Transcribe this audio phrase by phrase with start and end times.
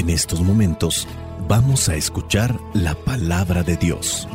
[0.00, 1.06] En estos momentos
[1.46, 4.26] vamos a escuchar la palabra de Dios.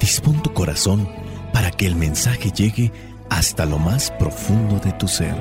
[0.00, 1.08] Dispón tu corazón
[1.52, 2.90] para que el mensaje llegue
[3.30, 5.36] hasta lo más profundo de tu ser.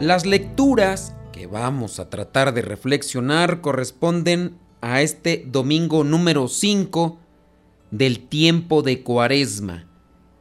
[0.00, 7.18] Las lecturas que vamos a tratar de reflexionar corresponden a este domingo número 5
[7.90, 9.86] del tiempo de Cuaresma.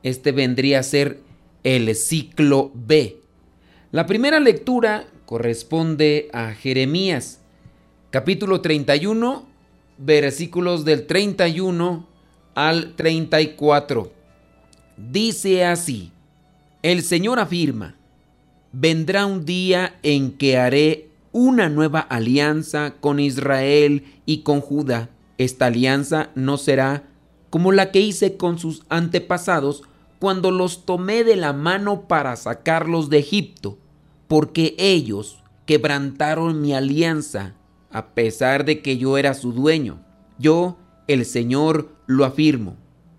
[0.04, 1.22] Este vendría a ser
[1.64, 3.22] el ciclo B.
[3.92, 7.40] La primera lectura corresponde a Jeremías,
[8.10, 9.48] capítulo 31,
[9.98, 12.06] versículos del 31
[12.54, 14.12] al 34.
[14.98, 16.12] Dice así,
[16.82, 17.96] el Señor afirma,
[18.73, 25.10] vendrá un día en que haré una nueva alianza con Israel y con Judá.
[25.38, 27.09] Esta alianza no será
[27.50, 29.84] como la que hice con sus antepasados
[30.20, 33.78] cuando los tomé de la mano para sacarlos de Egipto,
[34.28, 37.56] porque ellos quebrantaron mi alianza,
[37.92, 40.00] a pesar de que yo era su dueño.
[40.38, 42.78] Yo, el Señor, lo afirmo.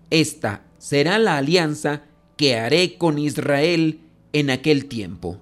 [0.09, 2.03] Esta será la alianza
[2.37, 3.99] que haré con Israel
[4.33, 5.39] en aquel tiempo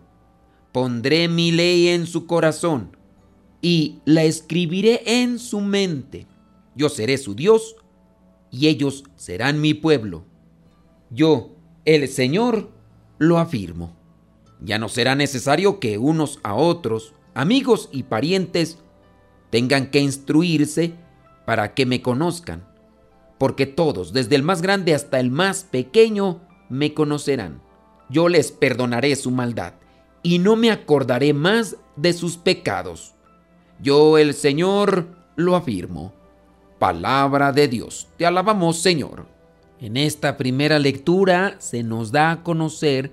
[0.74, 2.98] pondré mi ley en su corazón
[3.62, 6.28] y la escribiré en su mente.
[6.76, 7.78] Yo seré su Dios
[8.52, 10.26] y ellos serán mi pueblo.
[11.12, 12.72] Yo, el Señor,
[13.20, 13.96] lo afirmo.
[14.60, 18.80] Ya no será necesario que unos a otros, amigos y parientes,
[19.52, 20.96] tengan que instruirse
[21.46, 22.68] para que me conozcan,
[23.38, 27.62] porque todos, desde el más grande hasta el más pequeño, me conocerán.
[28.10, 29.74] Yo les perdonaré su maldad
[30.24, 33.14] y no me acordaré más de sus pecados.
[33.80, 36.14] Yo el Señor lo afirmo.
[36.80, 38.08] Palabra de Dios.
[38.18, 39.26] Te alabamos Señor.
[39.80, 43.12] En esta primera lectura se nos da a conocer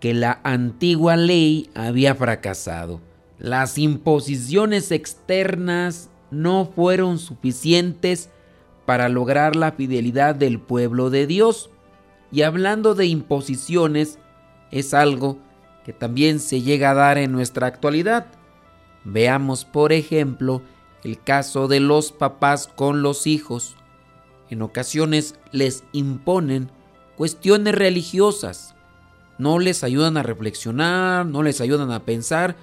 [0.00, 3.00] que la antigua ley había fracasado.
[3.38, 8.30] Las imposiciones externas no fueron suficientes
[8.86, 11.70] para lograr la fidelidad del pueblo de Dios.
[12.32, 14.18] Y hablando de imposiciones,
[14.70, 15.38] es algo
[15.90, 18.26] que también se llega a dar en nuestra actualidad.
[19.02, 20.62] Veamos, por ejemplo,
[21.02, 23.74] el caso de los papás con los hijos.
[24.50, 26.70] En ocasiones les imponen
[27.16, 28.76] cuestiones religiosas.
[29.36, 32.54] No les ayudan a reflexionar, no les ayudan a pensar.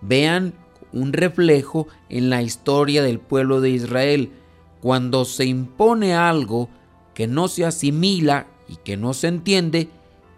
[0.00, 0.54] Vean
[0.94, 4.32] un reflejo en la historia del pueblo de Israel.
[4.80, 6.70] Cuando se impone algo
[7.12, 9.90] que no se asimila y que no se entiende,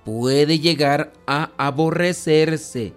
[0.04, 2.94] puede llegar a aborrecerse.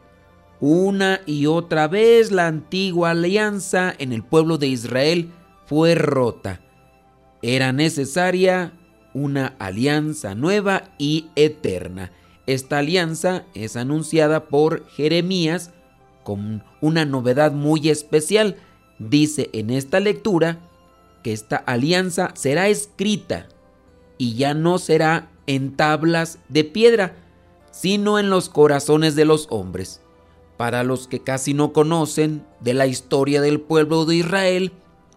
[0.60, 5.32] Una y otra vez la antigua alianza en el pueblo de Israel
[5.66, 6.62] fue rota.
[7.42, 8.74] Era necesaria
[9.14, 12.12] una alianza nueva y eterna.
[12.48, 15.72] Esta alianza es anunciada por Jeremías
[16.24, 18.56] con una novedad muy especial.
[19.00, 20.60] Dice en esta lectura
[21.24, 23.48] que esta alianza será escrita
[24.18, 27.16] y ya no será en tablas de piedra,
[27.72, 30.02] sino en los corazones de los hombres.
[30.58, 34.74] Para los que casi no conocen de la historia del pueblo de Israel,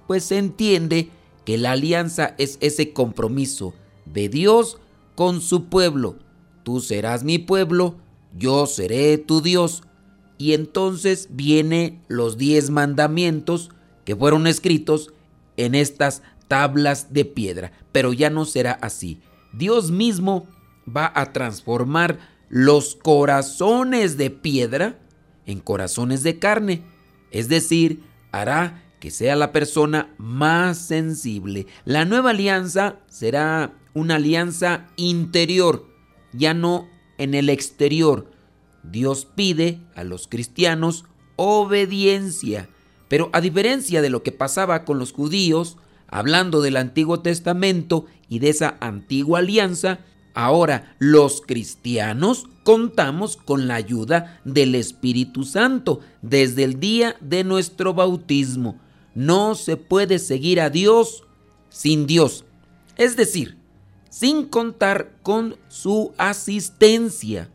[0.06, 1.10] pues se entiende
[1.44, 3.74] que la alianza es ese compromiso
[4.04, 4.78] de Dios
[5.14, 6.16] con su pueblo.
[6.62, 7.96] Tú serás mi pueblo,
[8.36, 9.82] yo seré tu Dios.
[10.38, 13.70] Y entonces vienen los diez mandamientos
[14.04, 15.12] que fueron escritos
[15.56, 17.72] en estas tablas de piedra.
[17.92, 19.20] Pero ya no será así.
[19.53, 20.47] Dios mismo
[20.87, 22.19] va a transformar
[22.49, 24.99] los corazones de piedra
[25.47, 26.83] en corazones de carne.
[27.31, 28.03] Es decir,
[28.33, 31.66] hará que sea la persona más sensible.
[31.84, 35.87] La nueva alianza será una alianza interior,
[36.32, 36.88] ya no
[37.19, 38.31] en el exterior.
[38.82, 41.05] Dios pide a los cristianos
[41.37, 42.69] obediencia,
[43.09, 45.79] pero a diferencia de lo que pasaba con los judíos,
[46.10, 50.00] hablando del Antiguo Testamento y de esa antigua alianza,
[50.34, 57.94] ahora los cristianos contamos con la ayuda del Espíritu Santo desde el día de nuestro
[57.94, 58.78] bautismo.
[59.14, 61.24] No se puede seguir a Dios
[61.68, 62.44] sin Dios,
[62.96, 63.56] es decir,
[64.08, 67.48] sin contar con su asistencia.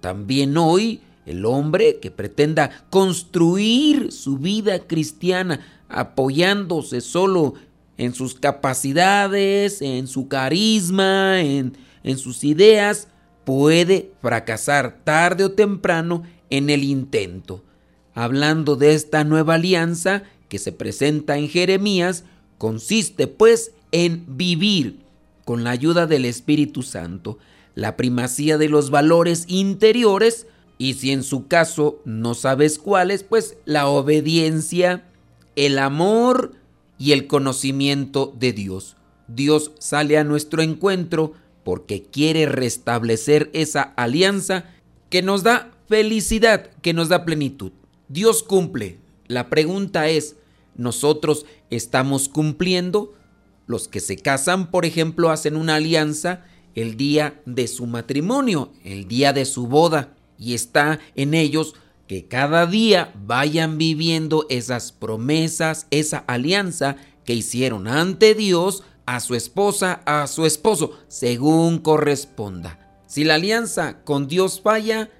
[0.00, 7.54] También hoy el hombre que pretenda construir su vida cristiana apoyándose solo
[7.98, 13.08] en sus capacidades, en su carisma, en, en sus ideas,
[13.44, 17.64] puede fracasar tarde o temprano en el intento.
[18.14, 22.24] Hablando de esta nueva alianza que se presenta en Jeremías,
[22.56, 25.00] consiste pues en vivir
[25.44, 27.38] con la ayuda del Espíritu Santo
[27.74, 30.46] la primacía de los valores interiores
[30.78, 35.04] y si en su caso no sabes cuáles, pues la obediencia,
[35.56, 36.54] el amor
[36.98, 38.96] y el conocimiento de Dios.
[39.28, 41.34] Dios sale a nuestro encuentro
[41.64, 44.64] porque quiere restablecer esa alianza
[45.10, 47.72] que nos da felicidad, que nos da plenitud.
[48.08, 48.98] Dios cumple.
[49.26, 50.36] La pregunta es,
[50.76, 53.14] ¿nosotros estamos cumpliendo?
[53.66, 56.44] Los que se casan, por ejemplo, hacen una alianza
[56.74, 61.74] el día de su matrimonio, el día de su boda, y está en ellos
[62.08, 69.34] que cada día vayan viviendo esas promesas, esa alianza que hicieron ante Dios a su
[69.34, 73.02] esposa, a su esposo, según corresponda.
[73.06, 75.10] Si la alianza con Dios falla,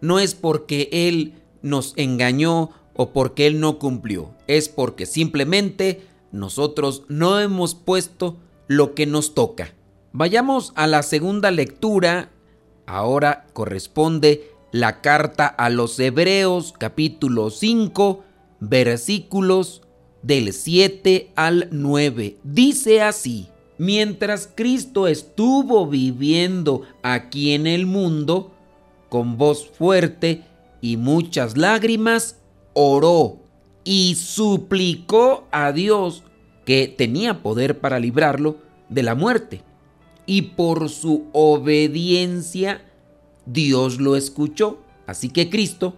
[0.00, 7.04] no es porque Él nos engañó o porque Él no cumplió, es porque simplemente nosotros
[7.08, 8.36] no hemos puesto
[8.66, 9.74] lo que nos toca.
[10.12, 12.30] Vayamos a la segunda lectura.
[12.86, 18.24] Ahora corresponde la carta a los Hebreos capítulo 5
[18.58, 19.82] versículos
[20.22, 22.38] del 7 al 9.
[22.42, 28.52] Dice así, mientras Cristo estuvo viviendo aquí en el mundo,
[29.10, 30.42] con voz fuerte
[30.80, 32.38] y muchas lágrimas,
[32.72, 33.40] oró
[33.84, 36.22] y suplicó a Dios
[36.64, 38.56] que tenía poder para librarlo
[38.88, 39.60] de la muerte.
[40.24, 42.80] Y por su obediencia,
[43.46, 44.80] Dios lo escuchó.
[45.06, 45.96] Así que Cristo,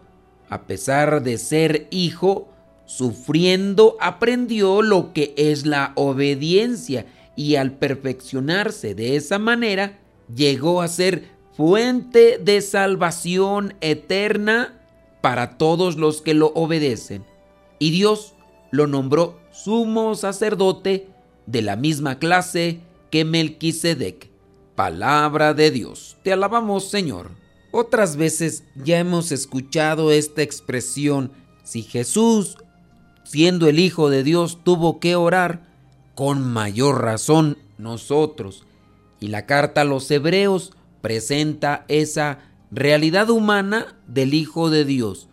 [0.49, 2.49] a pesar de ser hijo,
[2.87, 7.07] sufriendo, aprendió lo que es la obediencia
[7.37, 9.99] y al perfeccionarse de esa manera,
[10.35, 14.81] llegó a ser fuente de salvación eterna
[15.21, 17.25] para todos los que lo obedecen
[17.79, 18.35] y Dios
[18.71, 21.09] lo nombró sumo sacerdote
[21.47, 22.81] de la misma clase
[23.11, 24.31] que Melquisedec.
[24.75, 26.17] Palabra de Dios.
[26.23, 27.31] Te alabamos, Señor.
[27.71, 31.33] Otras veces ya hemos escuchado esta expresión,
[31.65, 32.59] si Jesús,
[33.25, 35.67] siendo el Hijo de Dios, tuvo que orar,
[36.15, 38.65] con mayor razón nosotros.
[39.21, 42.39] Y la carta a los hebreos presenta esa
[42.71, 45.29] realidad humana del Hijo de Dios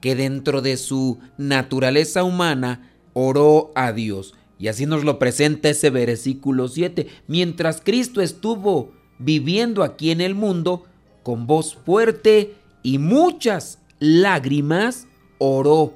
[0.00, 4.34] que dentro de su naturaleza humana oró a Dios.
[4.58, 7.06] Y así nos lo presenta ese versículo 7.
[7.26, 10.84] Mientras Cristo estuvo viviendo aquí en el mundo,
[11.22, 15.08] con voz fuerte y muchas lágrimas,
[15.38, 15.94] oró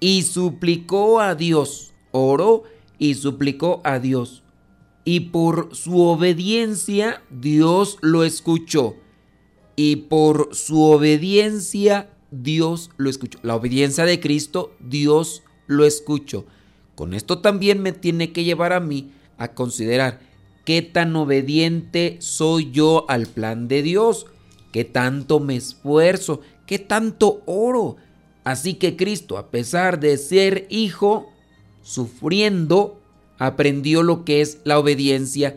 [0.00, 1.94] y suplicó a Dios.
[2.12, 2.64] Oró
[2.98, 4.42] y suplicó a Dios.
[5.04, 8.96] Y por su obediencia Dios lo escuchó.
[9.76, 13.38] Y por su obediencia Dios lo escuchó.
[13.42, 16.46] La obediencia de Cristo, Dios lo escuchó.
[16.96, 20.18] Con esto también me tiene que llevar a mí a considerar
[20.64, 24.26] qué tan obediente soy yo al plan de Dios,
[24.72, 27.96] qué tanto me esfuerzo, qué tanto oro.
[28.42, 31.30] Así que Cristo, a pesar de ser hijo,
[31.82, 33.00] sufriendo,
[33.38, 35.56] aprendió lo que es la obediencia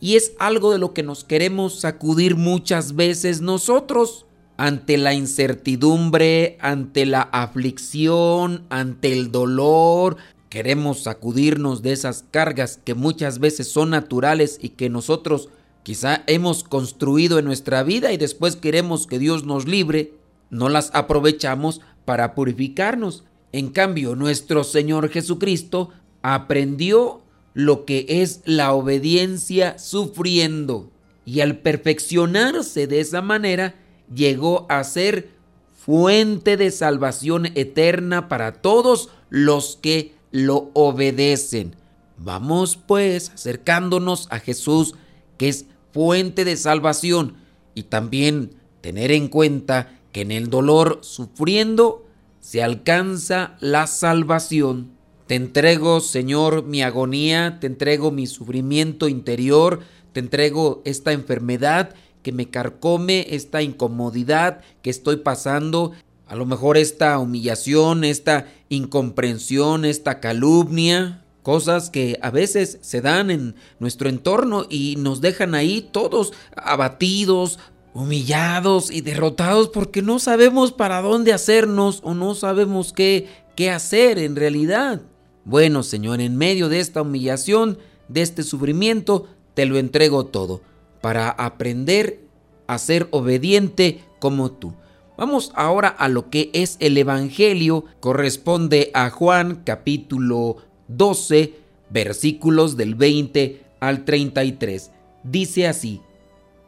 [0.00, 4.26] y es algo de lo que nos queremos sacudir muchas veces nosotros
[4.56, 10.16] ante la incertidumbre, ante la aflicción, ante el dolor.
[10.52, 15.48] Queremos sacudirnos de esas cargas que muchas veces son naturales y que nosotros
[15.82, 20.12] quizá hemos construido en nuestra vida y después queremos que Dios nos libre.
[20.50, 23.24] No las aprovechamos para purificarnos.
[23.52, 25.88] En cambio, nuestro Señor Jesucristo
[26.20, 27.22] aprendió
[27.54, 30.90] lo que es la obediencia sufriendo.
[31.24, 33.74] Y al perfeccionarse de esa manera,
[34.14, 35.30] llegó a ser
[35.74, 41.76] fuente de salvación eterna para todos los que lo obedecen.
[42.18, 44.94] Vamos pues acercándonos a Jesús,
[45.38, 47.36] que es fuente de salvación,
[47.74, 52.04] y también tener en cuenta que en el dolor sufriendo
[52.40, 54.90] se alcanza la salvación.
[55.26, 59.80] Te entrego, Señor, mi agonía, te entrego mi sufrimiento interior,
[60.12, 65.92] te entrego esta enfermedad que me carcome, esta incomodidad que estoy pasando,
[66.26, 73.30] a lo mejor esta humillación, esta incomprensión, esta calumnia, cosas que a veces se dan
[73.30, 77.58] en nuestro entorno y nos dejan ahí todos abatidos,
[77.94, 84.18] humillados y derrotados porque no sabemos para dónde hacernos o no sabemos qué, qué hacer
[84.18, 85.02] en realidad.
[85.44, 90.62] Bueno, Señor, en medio de esta humillación, de este sufrimiento, te lo entrego todo
[91.00, 92.20] para aprender
[92.66, 94.74] a ser obediente como tú.
[95.16, 97.84] Vamos ahora a lo que es el Evangelio.
[98.00, 100.56] Corresponde a Juan capítulo
[100.88, 101.54] 12,
[101.90, 104.90] versículos del 20 al 33.
[105.22, 106.00] Dice así,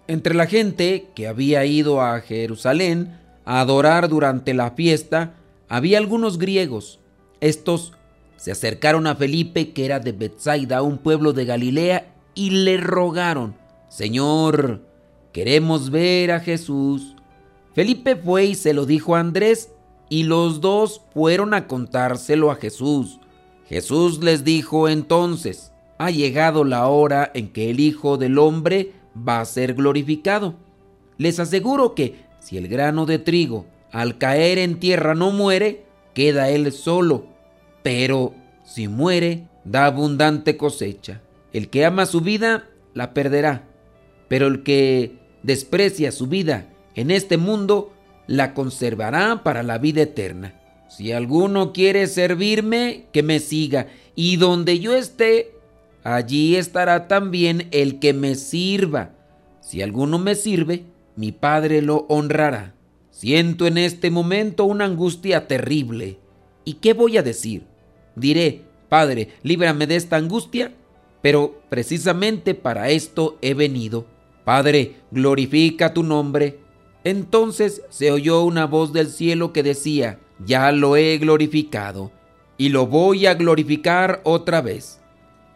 [0.06, 5.34] entre la gente que había ido a Jerusalén a adorar durante la fiesta,
[5.68, 7.00] había algunos griegos.
[7.40, 7.92] Estos
[8.36, 13.56] se acercaron a Felipe, que era de Bethsaida, un pueblo de Galilea, y le rogaron,
[13.88, 14.82] Señor,
[15.32, 17.13] queremos ver a Jesús.
[17.74, 19.70] Felipe fue y se lo dijo a Andrés,
[20.08, 23.18] y los dos fueron a contárselo a Jesús.
[23.66, 29.40] Jesús les dijo entonces, ha llegado la hora en que el Hijo del Hombre va
[29.40, 30.54] a ser glorificado.
[31.18, 36.50] Les aseguro que si el grano de trigo al caer en tierra no muere, queda
[36.50, 37.26] él solo,
[37.82, 41.22] pero si muere, da abundante cosecha.
[41.52, 43.66] El que ama su vida, la perderá,
[44.28, 47.92] pero el que desprecia su vida en este mundo,
[48.26, 50.60] la conservará para la vida eterna.
[50.88, 55.54] Si alguno quiere servirme, que me siga, y donde yo esté,
[56.04, 59.10] allí estará también el que me sirva.
[59.60, 60.84] Si alguno me sirve,
[61.16, 62.74] mi Padre lo honrará.
[63.10, 66.18] Siento en este momento una angustia terrible.
[66.64, 67.64] ¿Y qué voy a decir?
[68.16, 70.72] Diré, Padre, líbrame de esta angustia,
[71.22, 74.06] pero precisamente para esto he venido.
[74.44, 76.58] Padre, glorifica tu nombre.
[77.04, 82.10] Entonces se oyó una voz del cielo que decía, ya lo he glorificado,
[82.56, 85.00] y lo voy a glorificar otra vez.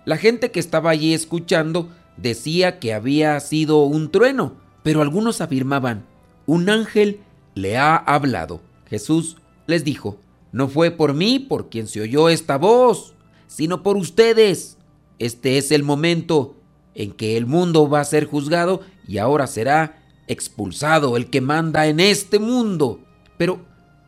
[0.05, 6.05] La gente que estaba allí escuchando decía que había sido un trueno, pero algunos afirmaban,
[6.47, 7.21] un ángel
[7.55, 8.61] le ha hablado.
[8.87, 9.37] Jesús
[9.67, 10.19] les dijo,
[10.52, 13.14] no fue por mí por quien se oyó esta voz,
[13.47, 14.78] sino por ustedes.
[15.19, 16.57] Este es el momento
[16.95, 21.87] en que el mundo va a ser juzgado y ahora será expulsado el que manda
[21.87, 23.00] en este mundo.
[23.37, 23.61] Pero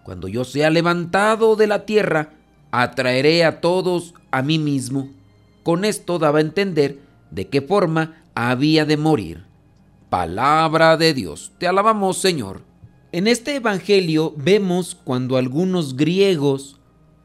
[0.04, 2.34] cuando yo sea levantado de la tierra,
[2.70, 5.08] atraeré a todos a mí mismo.
[5.62, 7.00] Con esto daba a entender
[7.30, 9.44] de qué forma había de morir.
[10.08, 11.52] Palabra de Dios.
[11.58, 12.62] Te alabamos, Señor.
[13.12, 16.78] En este Evangelio vemos cuando algunos griegos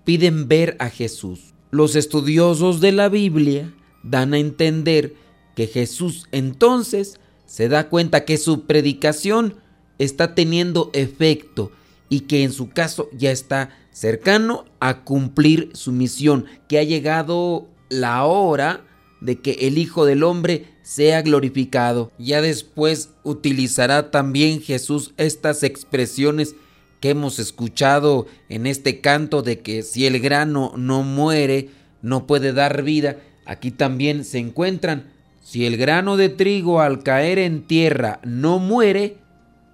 [0.03, 1.53] piden ver a Jesús.
[1.71, 3.73] Los estudiosos de la Biblia
[4.03, 5.15] dan a entender
[5.55, 9.55] que Jesús entonces se da cuenta que su predicación
[9.97, 11.71] está teniendo efecto
[12.09, 17.67] y que en su caso ya está cercano a cumplir su misión, que ha llegado
[17.89, 18.85] la hora
[19.21, 22.11] de que el Hijo del Hombre sea glorificado.
[22.19, 26.55] Ya después utilizará también Jesús estas expresiones
[26.99, 31.69] que hemos escuchado en este canto de que si el grano no muere,
[32.01, 33.17] no puede dar vida.
[33.45, 35.11] Aquí también se encuentran.
[35.45, 39.17] Si el grano de trigo al caer en tierra no muere,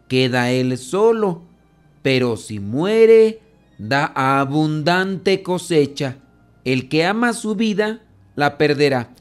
[0.09, 1.43] queda él solo.
[2.01, 3.39] Pero si muere,
[3.77, 6.17] da abundante cosecha.
[6.65, 8.01] El que ama su vida,
[8.35, 9.11] la perderá.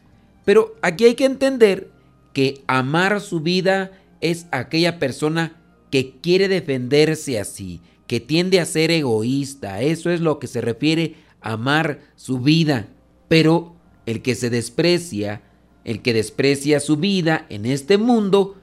[0.44, 1.92] Pero aquí hay que entender
[2.32, 5.52] que amar su vida es aquella persona
[5.92, 9.82] que quiere defenderse así, que tiende a ser egoísta.
[9.82, 12.88] Eso es lo que se refiere a amar su vida.
[13.28, 15.42] Pero el que se desprecia,
[15.84, 18.56] el que desprecia su vida en este mundo,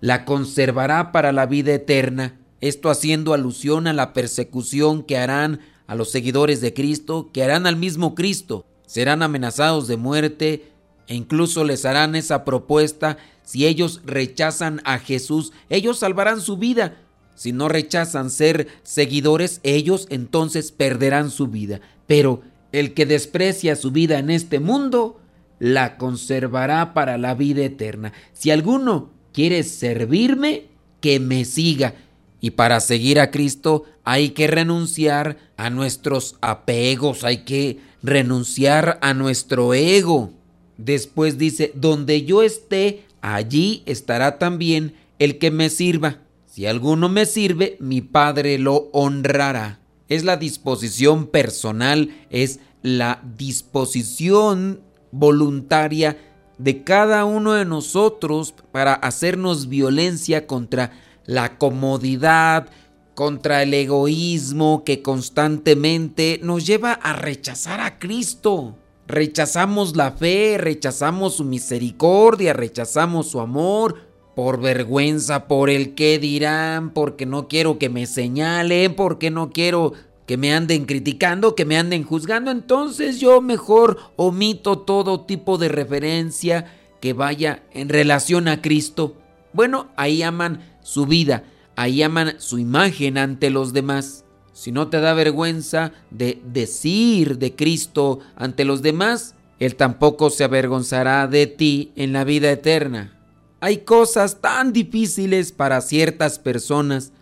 [0.00, 2.38] la conservará para la vida eterna.
[2.60, 7.66] Esto haciendo alusión a la persecución que harán a los seguidores de Cristo, que harán
[7.66, 8.66] al mismo Cristo.
[8.86, 10.72] Serán amenazados de muerte,
[11.06, 16.98] e incluso les harán esa propuesta, si ellos rechazan a Jesús, ellos salvarán su vida.
[17.34, 21.80] Si no rechazan ser seguidores, ellos entonces perderán su vida.
[22.06, 25.18] Pero el que desprecia su vida en este mundo,
[25.60, 28.12] la conservará para la vida eterna.
[28.32, 30.64] Si alguno quiere servirme,
[31.00, 31.94] que me siga.
[32.40, 39.14] Y para seguir a Cristo hay que renunciar a nuestros apegos, hay que renunciar a
[39.14, 40.32] nuestro ego.
[40.78, 46.18] Después dice, donde yo esté, allí estará también el que me sirva.
[46.46, 49.80] Si alguno me sirve, mi Padre lo honrará.
[50.08, 54.80] Es la disposición personal, es la disposición
[55.12, 56.16] voluntaria
[56.58, 60.92] de cada uno de nosotros para hacernos violencia contra
[61.24, 62.68] la comodidad,
[63.14, 68.76] contra el egoísmo que constantemente nos lleva a rechazar a Cristo.
[69.06, 76.90] Rechazamos la fe, rechazamos su misericordia, rechazamos su amor, por vergüenza, por el qué dirán,
[76.90, 79.92] porque no quiero que me señalen, porque no quiero
[80.30, 85.68] que me anden criticando, que me anden juzgando, entonces yo mejor omito todo tipo de
[85.68, 89.16] referencia que vaya en relación a Cristo.
[89.52, 91.42] Bueno, ahí aman su vida,
[91.74, 97.56] ahí aman su imagen ante los demás si no te da vergüenza de decir de
[97.56, 103.18] Cristo ante los demás, Él tampoco se avergonzará de ti en la vida eterna.
[103.58, 107.12] Hay cosas tan difíciles para ciertas personas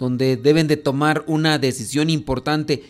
[0.00, 2.82] donde deben de tomar una decisión importante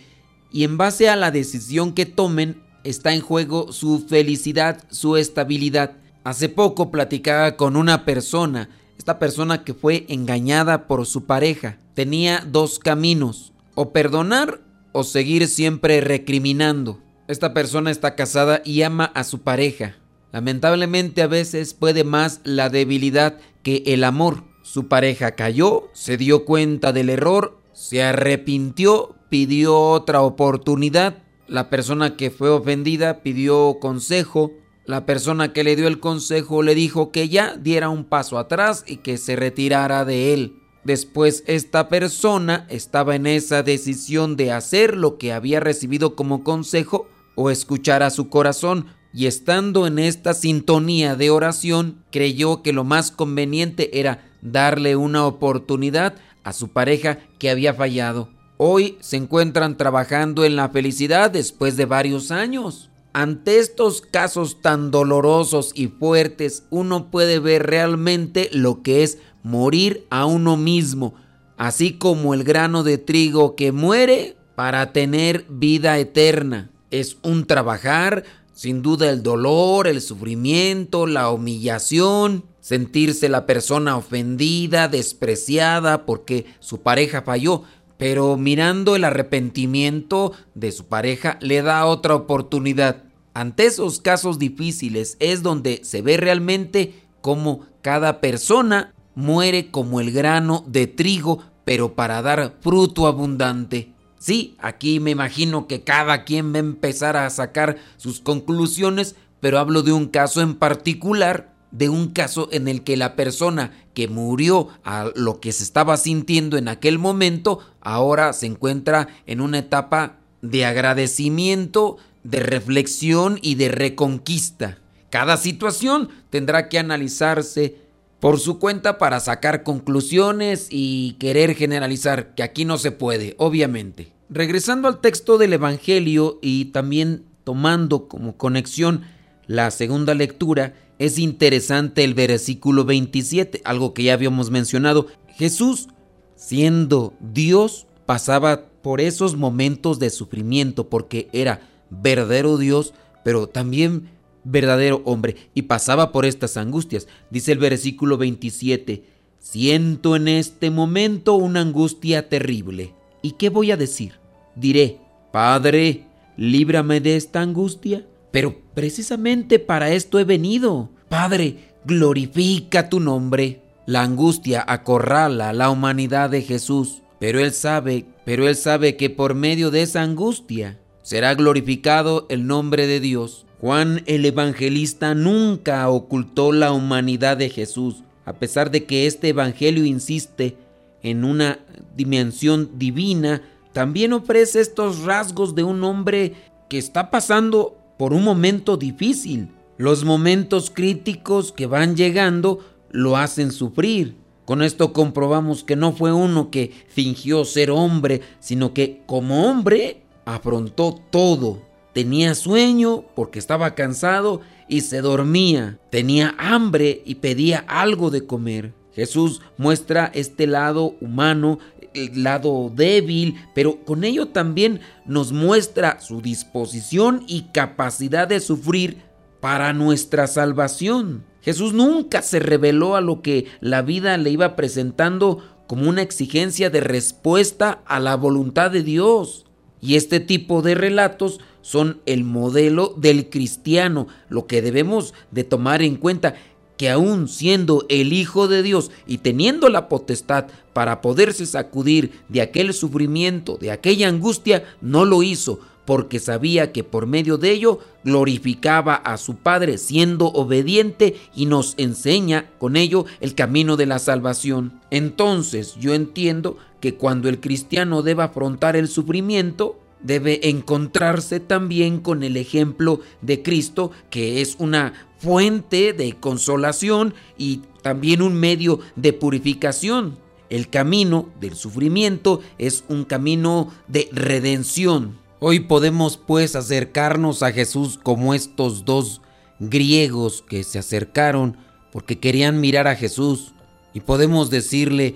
[0.53, 5.97] y en base a la decisión que tomen está en juego su felicidad, su estabilidad.
[6.25, 11.79] Hace poco platicaba con una persona, esta persona que fue engañada por su pareja.
[11.95, 14.61] Tenía dos caminos, o perdonar
[14.93, 17.01] o seguir siempre recriminando.
[17.29, 19.97] Esta persona está casada y ama a su pareja.
[20.33, 24.45] Lamentablemente a veces puede más la debilidad que el amor.
[24.73, 31.25] Su pareja cayó, se dio cuenta del error, se arrepintió, pidió otra oportunidad.
[31.49, 34.53] La persona que fue ofendida pidió consejo.
[34.85, 38.85] La persona que le dio el consejo le dijo que ya diera un paso atrás
[38.87, 40.63] y que se retirara de él.
[40.85, 47.09] Después esta persona estaba en esa decisión de hacer lo que había recibido como consejo
[47.35, 52.85] o escuchar a su corazón, y estando en esta sintonía de oración, creyó que lo
[52.85, 56.15] más conveniente era darle una oportunidad
[56.45, 58.31] a su pareja que había fallado.
[58.57, 62.91] Hoy se encuentran trabajando en la felicidad después de varios años.
[63.13, 70.07] Ante estos casos tan dolorosos y fuertes, uno puede ver realmente lo que es morir
[70.11, 71.15] a uno mismo,
[71.57, 78.25] así como el grano de trigo que muere para tener vida eterna es un trabajar,
[78.61, 86.83] sin duda el dolor, el sufrimiento, la humillación, sentirse la persona ofendida, despreciada porque su
[86.83, 87.63] pareja falló,
[87.97, 93.05] pero mirando el arrepentimiento de su pareja le da otra oportunidad.
[93.33, 100.13] Ante esos casos difíciles es donde se ve realmente cómo cada persona muere como el
[100.13, 103.95] grano de trigo, pero para dar fruto abundante.
[104.21, 109.59] Sí, aquí me imagino que cada quien va a empezar a sacar sus conclusiones, pero
[109.59, 114.09] hablo de un caso en particular, de un caso en el que la persona que
[114.09, 119.61] murió a lo que se estaba sintiendo en aquel momento, ahora se encuentra en una
[119.61, 124.77] etapa de agradecimiento, de reflexión y de reconquista.
[125.09, 127.79] Cada situación tendrá que analizarse
[128.21, 134.13] por su cuenta para sacar conclusiones y querer generalizar, que aquí no se puede, obviamente.
[134.29, 139.03] Regresando al texto del Evangelio y también tomando como conexión
[139.47, 145.07] la segunda lectura, es interesante el versículo 27, algo que ya habíamos mencionado.
[145.37, 145.89] Jesús,
[146.37, 152.93] siendo Dios, pasaba por esos momentos de sufrimiento porque era verdadero Dios,
[153.25, 154.11] pero también
[154.45, 157.09] verdadero hombre, y pasaba por estas angustias.
[157.31, 159.05] Dice el versículo 27,
[159.39, 162.95] siento en este momento una angustia terrible.
[163.23, 164.15] ¿Y qué voy a decir?
[164.55, 164.99] Diré,
[165.33, 168.07] Padre, líbrame de esta angustia.
[168.31, 170.91] Pero precisamente para esto he venido.
[171.09, 173.63] Padre, glorifica tu nombre.
[173.87, 179.35] La angustia acorrala la humanidad de Jesús, pero él sabe, pero él sabe que por
[179.35, 183.47] medio de esa angustia será glorificado el nombre de Dios.
[183.61, 189.85] Juan el Evangelista nunca ocultó la humanidad de Jesús, a pesar de que este Evangelio
[189.85, 190.57] insiste
[191.03, 191.59] en una
[191.95, 193.43] dimensión divina,
[193.75, 196.35] también ofrece estos rasgos de un hombre
[196.71, 199.51] que está pasando por un momento difícil.
[199.77, 204.17] Los momentos críticos que van llegando lo hacen sufrir.
[204.47, 210.03] Con esto comprobamos que no fue uno que fingió ser hombre, sino que como hombre
[210.25, 215.79] afrontó todo Tenía sueño porque estaba cansado y se dormía.
[215.91, 218.73] Tenía hambre y pedía algo de comer.
[218.95, 221.59] Jesús muestra este lado humano,
[221.95, 228.99] el lado débil, pero con ello también nos muestra su disposición y capacidad de sufrir
[229.41, 231.25] para nuestra salvación.
[231.41, 236.69] Jesús nunca se reveló a lo que la vida le iba presentando como una exigencia
[236.69, 239.47] de respuesta a la voluntad de Dios.
[239.81, 245.83] Y este tipo de relatos son el modelo del cristiano, lo que debemos de tomar
[245.83, 246.35] en cuenta
[246.77, 252.41] que aún siendo el Hijo de Dios y teniendo la potestad para poderse sacudir de
[252.41, 257.81] aquel sufrimiento, de aquella angustia, no lo hizo, porque sabía que por medio de ello
[258.05, 263.99] glorificaba a su Padre siendo obediente y nos enseña con ello el camino de la
[263.99, 264.81] salvación.
[264.91, 272.23] Entonces yo entiendo que cuando el cristiano debe afrontar el sufrimiento, debe encontrarse también con
[272.23, 279.13] el ejemplo de Cristo, que es una fuente de consolación y también un medio de
[279.13, 280.19] purificación.
[280.49, 285.19] El camino del sufrimiento es un camino de redención.
[285.39, 289.23] Hoy podemos pues acercarnos a Jesús como estos dos
[289.59, 291.57] griegos que se acercaron
[291.93, 293.53] porque querían mirar a Jesús
[293.95, 295.15] y podemos decirle,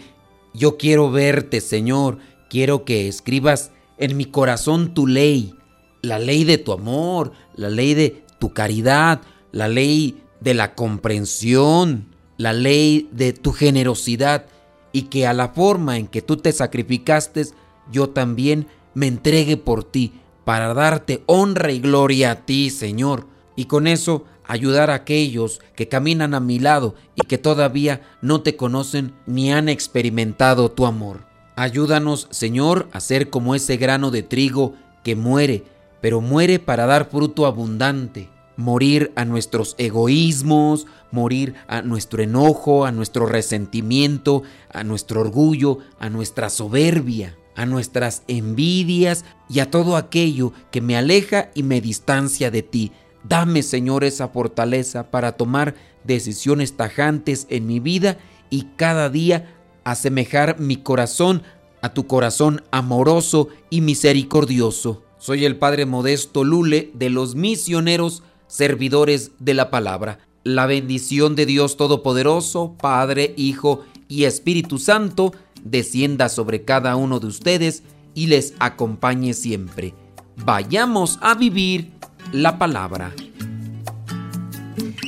[0.55, 2.19] yo quiero verte Señor,
[2.49, 5.55] quiero que escribas en mi corazón tu ley,
[6.03, 12.15] la ley de tu amor, la ley de tu caridad, la ley de la comprensión,
[12.37, 14.47] la ley de tu generosidad
[14.93, 17.47] y que a la forma en que tú te sacrificaste,
[17.91, 20.13] yo también me entregue por ti
[20.45, 23.27] para darte honra y gloria a ti, Señor.
[23.57, 28.43] Y con eso ayudar a aquellos que caminan a mi lado y que todavía no
[28.43, 31.27] te conocen ni han experimentado tu amor.
[31.57, 35.65] Ayúdanos, Señor, a ser como ese grano de trigo que muere,
[36.01, 38.29] pero muere para dar fruto abundante.
[38.57, 46.09] Morir a nuestros egoísmos, morir a nuestro enojo, a nuestro resentimiento, a nuestro orgullo, a
[46.09, 52.51] nuestra soberbia a nuestras envidias y a todo aquello que me aleja y me distancia
[52.51, 52.93] de ti.
[53.23, 58.19] Dame, Señor, esa fortaleza para tomar decisiones tajantes en mi vida
[58.51, 59.54] y cada día
[59.85, 61.43] asemejar mi corazón
[61.83, 65.03] a tu corazón amoroso y misericordioso.
[65.19, 70.19] Soy el Padre Modesto Lule de los misioneros servidores de la palabra.
[70.45, 77.27] La bendición de Dios Todopoderoso, Padre, Hijo y Espíritu Santo, descienda sobre cada uno de
[77.27, 77.83] ustedes
[78.15, 79.95] y les acompañe siempre.
[80.37, 81.93] Vayamos a vivir
[82.33, 83.13] la palabra.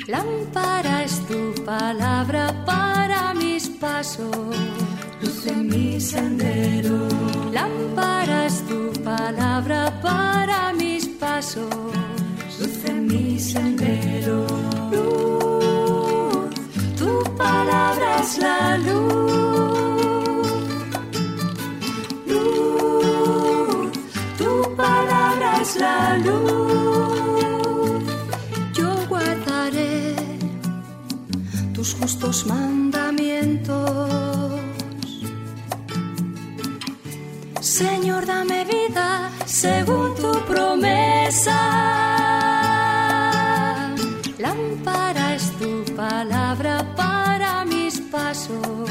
[0.07, 4.57] Lámpara es tu palabra para mis pasos,
[5.21, 7.09] luz en mi sendero.
[7.53, 11.75] Lámpara es tu palabra para mis pasos,
[12.59, 14.47] luz en mi sendero.
[14.93, 16.55] Luz,
[16.99, 19.37] tu palabra es la luz
[25.75, 26.76] la luz.
[31.95, 34.61] Justos mandamientos.
[37.61, 41.59] Señor, dame vida según tu promesa.
[44.39, 48.89] Lámpara es tu palabra para mis pasos,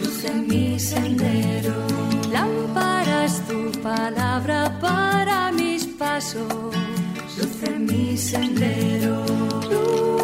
[0.00, 1.74] luz en mi sendero.
[2.30, 5.86] Lámpara es tu palabra para mis
[7.36, 10.23] luz en mi sendero.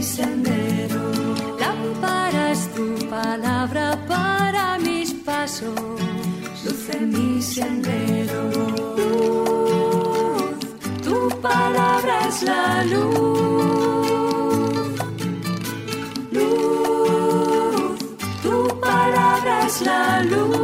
[0.00, 1.02] mi sendero.
[1.60, 5.78] Lámpara es tu palabra para mis pasos,
[6.64, 8.42] luz en mi sendero.
[8.98, 10.54] Luz,
[11.06, 13.18] tu palabra es la luz.
[16.36, 17.98] Luz,
[18.42, 20.59] tu palabra es la luz.